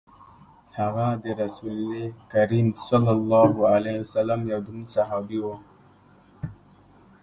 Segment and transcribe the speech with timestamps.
[0.79, 1.77] هغه د رسول
[2.33, 5.55] کریم صلی الله علیه وسلم یو دروند صحابي وو.